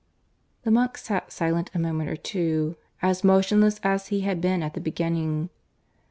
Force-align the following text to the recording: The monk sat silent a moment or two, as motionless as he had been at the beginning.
The 0.63 0.71
monk 0.71 0.97
sat 0.97 1.31
silent 1.31 1.69
a 1.75 1.77
moment 1.77 2.09
or 2.09 2.15
two, 2.15 2.75
as 3.03 3.23
motionless 3.23 3.79
as 3.83 4.07
he 4.07 4.21
had 4.21 4.41
been 4.41 4.63
at 4.63 4.73
the 4.73 4.81
beginning. 4.81 5.51